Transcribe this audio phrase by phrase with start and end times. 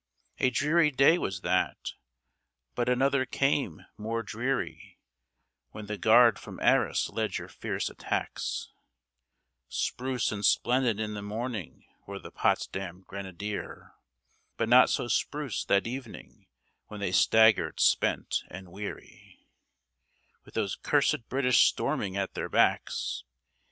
[0.39, 1.91] A dreary day was that
[2.73, 4.97] but another came, more dreary,
[5.73, 8.71] When the Guard from Arras led your fierce attacks,
[9.69, 13.91] Spruce and splendid in the morning were the Potsdam Grenadiere,
[14.57, 16.47] But not so spruce that evening
[16.87, 19.45] when they staggered spent and weary,
[20.45, 23.23] With those cursed British storming at their backs.